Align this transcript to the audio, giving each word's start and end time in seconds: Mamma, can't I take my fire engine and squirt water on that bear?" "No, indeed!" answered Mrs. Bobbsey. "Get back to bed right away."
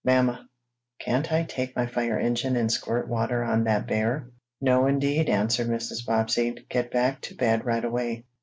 Mamma, 0.03 0.47
can't 0.99 1.31
I 1.31 1.43
take 1.43 1.75
my 1.75 1.85
fire 1.85 2.17
engine 2.17 2.55
and 2.55 2.71
squirt 2.71 3.07
water 3.07 3.43
on 3.43 3.65
that 3.65 3.85
bear?" 3.85 4.31
"No, 4.59 4.87
indeed!" 4.87 5.29
answered 5.29 5.67
Mrs. 5.67 6.07
Bobbsey. 6.07 6.55
"Get 6.71 6.89
back 6.89 7.21
to 7.21 7.35
bed 7.35 7.65
right 7.67 7.85
away." 7.85 8.25